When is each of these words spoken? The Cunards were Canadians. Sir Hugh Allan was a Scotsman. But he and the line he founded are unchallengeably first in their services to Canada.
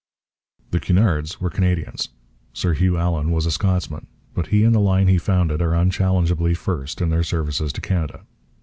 The 0.71 0.79
Cunards 0.79 1.39
were 1.39 1.51
Canadians. 1.51 2.09
Sir 2.53 2.73
Hugh 2.73 2.97
Allan 2.97 3.29
was 3.29 3.45
a 3.45 3.51
Scotsman. 3.51 4.07
But 4.33 4.47
he 4.47 4.63
and 4.63 4.73
the 4.73 4.79
line 4.79 5.07
he 5.07 5.19
founded 5.19 5.61
are 5.61 5.75
unchallengeably 5.75 6.55
first 6.57 7.01
in 7.01 7.09
their 7.11 7.21
services 7.21 7.71
to 7.73 7.81
Canada. 7.81 8.23